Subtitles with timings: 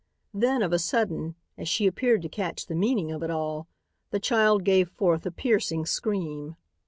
[0.33, 3.67] Then, of a sudden, as she appeared to catch the meaning of it all,
[4.09, 6.55] the child gave forth a piercing scream.